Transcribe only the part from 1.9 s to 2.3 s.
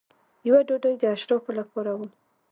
وه.